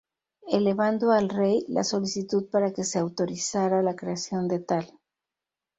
Elevando 0.57 1.11
al 1.11 1.29
Rey 1.29 1.63
la 1.67 1.83
solicitud 1.83 2.49
para 2.49 2.73
que 2.73 2.83
se 2.83 2.97
autorizara 2.97 3.83
la 3.83 3.95
creación 3.95 4.47
de 4.47 4.57
tal. 4.59 4.91